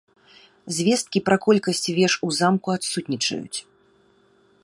Звесткі 0.77 1.21
пра 1.27 1.37
колькасць 1.45 1.91
веж 1.99 2.13
у 2.27 2.31
замку 2.39 2.67
адсутнічаюць. 2.79 3.59